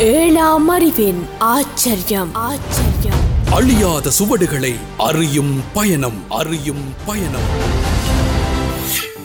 [0.00, 2.34] ஏழாம் அறிவின் ஆச்சரியம்.
[2.34, 3.18] ஆச்சரியம்.
[3.50, 7.88] அழியாத சுவடுகளை அறியும் பயணம் அறியும் பயணம்.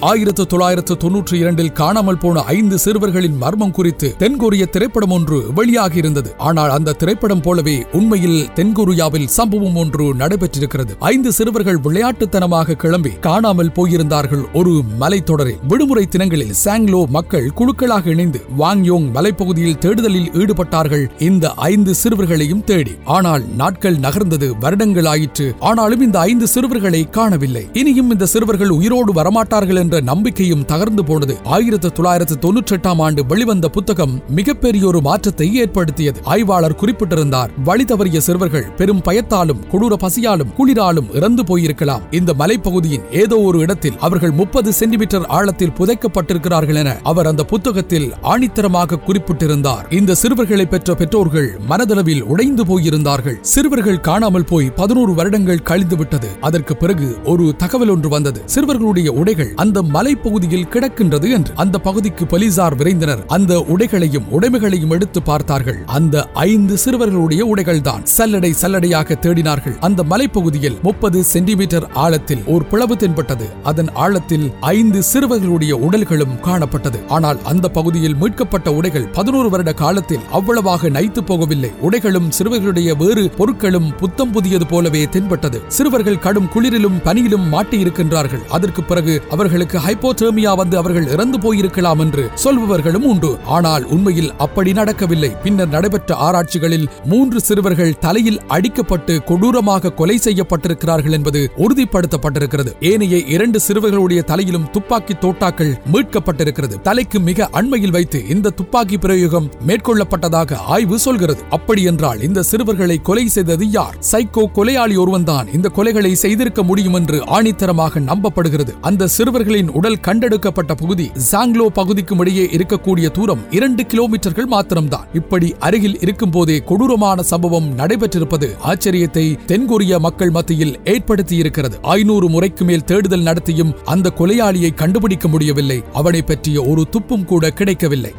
[0.08, 6.30] ஆயிரத்து தொள்ளாயிரத்து தொன்னூற்றி இரண்டில் காணாமல் போன ஐந்து சிறுவர்களின் மர்மம் குறித்து தென்கொரிய திரைப்படம் ஒன்று வெளியாகி இருந்தது
[6.48, 10.94] ஆனால் அந்த திரைப்படம் போலவே உண்மையில் தென்கொரியாவில் சம்பவம் ஒன்று நடைபெற்றிருக்கிறது.
[11.12, 19.08] ஐந்து சிறுவர்கள் விளையாட்டுத்தனமாக கிளம்பி காணாமல் போயிருந்தார்கள் ஒரு மலைத்தொடரில் விடுமுறை தினங்களில் சாங்லோ மக்கள் குழுக்களாக இணைந்து வாங்யோங்
[19.18, 21.06] மலைப்பகுதியில் தேடுதலில் ஈடுபட்டார்கள்.
[21.30, 22.96] இந்த ஐந்து சிறுவர்களையும் தேடி.
[23.18, 25.50] ஆனால் நாட்கள் நகர்ந்தது வருடங்கள் ஆயிற்று.
[25.60, 27.66] ஆனாலும் இந்த ஐந்து சிறுவர்களை காணவில்லை.
[27.74, 31.38] இனியும் இந்த சிறுவர்கள் உயிரோடு வரமாட்டார்கள் என்று நம்பிக்கையும் தகர்ந்து போனது.
[31.44, 36.20] ஆயிரத்தி தொள்ளாயிரத்தி தொன்னூற்றி எட்டாம் ஆண்டு வெளிவந்த புத்தகம் மிகப்பெரிய ஒரு மாற்றத்தை ஏற்படுத்தியது.
[36.24, 42.02] ஆய்வாளர் குறிப்பிட்டிருந்தார் வழி தவறிய சிறுவர்கள் பெரும் பயத்தாலும் கொடூர பசியாலும் குளிராலும் இறந்து போயிருக்கலாம்.
[42.12, 49.00] இந்த மலைப்பகுதியின் ஏதோ ஒரு இடத்தில் அவர்கள் முப்பது சென்டிமீட்டர் ஆழத்தில் புதைக்கப்பட்டிருக்கிறார்கள் என அவர் அந்த புத்தகத்தில் ஆணித்தரமாக
[49.00, 49.88] குறிப்பிட்டிருந்தார்.
[49.90, 53.40] இந்த சிறுவர்களை பெற்ற பெற்றோர்கள் மனதளவில் உடைந்து போயிருந்தார்கள்.
[53.42, 58.42] சிறுவர்கள் காணாமல் போய் பதினோரு வருடங்கள் கழிந்து விட்டது அதற்கு பிறகு ஒரு தகவல் ஒன்று வந்தது.
[58.56, 61.54] சிறுவர்களுடைய உடைகள் அந்த மலைப்பகுதியில் கிடக்கின்றது என்று.
[61.56, 63.26] அந்த பகுதிக்கு போலீசார் விரைந்தனர்.
[63.28, 65.86] அந்த உடைகளையும் உடைமைகளையும் எடுத்து பார்த்தார்கள்.
[65.86, 69.80] அந்த ஐந்து சிறுவர்களுடைய உடைகள் தான் சல்லடை சல்லடையாக தேடினார்கள்.
[69.80, 73.46] அந்த மலைப்பகுதியில் முப்பது சென்டிமீட்டர் ஆழத்தில் ஒரு பிளவு தென்பட்டது.
[73.64, 77.00] அதன் ஆழத்தில் ஐந்து சிறுவர்களுடைய உடல்களும் காணப்பட்டது.
[77.08, 81.72] ஆனால் அந்த பகுதியில் மீட்கப்பட்ட உடைகள் பதினோரு வருட காலத்தில் அவ்வளவாக நைத்து போகவில்லை.
[81.82, 85.62] உடைகளும் சிறுவர்களுடைய வேறு பொருட்களும் புத்தம் புதியது போலவே தென்பட்டது.
[85.68, 88.46] சிறுவர்கள் கடும் குளிரிலும் பனியிலும் மாட்டியிருக்கின்றார்கள்.
[88.50, 93.38] அதற்கு பிறகு அவர்களுக்கு ஹைப்போதேர்மியா வந்து அவர்கள் இறந்து போயிருக்கலாம் என்று சொல்பவர்களும் உண்டு.
[93.46, 95.30] ஆனால் உண்மையில் அப்படி நடக்கவில்லை.
[95.44, 102.74] பின்னர் நடைபெற்ற ஆராய்ச்சிகளில் மூன்று சிறுவர்கள் தலையில் அடிக்கப்பட்டு கொடூரமாக கொலை செய்யப்பட்டிருக்கிறார்கள் என்பது உறுதிப்படுத்தப்பட்டிருக்கிறது.
[102.80, 106.82] ஏனைய இரண்டு சிறுவர்களுடைய தலையிலும் துப்பாக்கி தோட்டாக்கள் மீட்கப்பட்டிருக்கிறது.
[106.82, 111.42] தலைக்கு மிக அண்மையில் வைத்து இந்த துப்பாக்கி பிரயோகம் மேற்கொள்ளப்பட்டதாக ஆய்வு சொல்கிறது.
[111.50, 113.96] அப்படி என்றால் இந்த சிறுவர்களை கொலை செய்தது யார்?
[114.12, 115.54] சைக்கோ கொலையாளி ஒருவன்தான்.
[115.54, 118.74] இந்த கொலைகளை செய்திருக்க முடியும் என்று ஆணித்தரமாக நம்பப்படுகிறது.
[118.82, 119.08] அந்த
[119.56, 125.08] சிறுவர்களின் உடல் கண்டெடுக்கப்பட்ட பகுதி சாங்லோ பகுதிக்கும் இடையே இருக்கக்கூடிய தூரம் இரண்டு கிலோமீட்டர்கள் மாத்திரம்தான்.
[125.14, 131.76] இப்படி அருகில் இருக்கும் போதே கொடூரமான சம்பவம் நடைபெற்றிருப்பது ஆச்சரியத்தை தென்கொரிய மக்கள் மத்தியில் ஏற்படுத்தியிருக்கிறது.
[131.82, 135.84] ஐநூறு முறைக்கு மேல் தேடுதல் நடத்தியும் அந்த கொலையாளியை கண்டுபிடிக்க முடியவில்லை.
[135.94, 138.14] அவனை பற்றிய ஒரு துப்பும் கூட கிடைக்கவில்லை.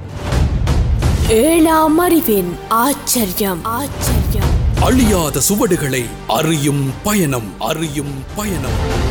[1.28, 3.64] ஏழாம் அறிவின் ஆச்சரியம்.
[3.64, 4.54] ஆச்சரியம்.
[4.80, 9.05] அழியாத சுவடுகளை அறியும் பயணம் அறியும் பயணம்.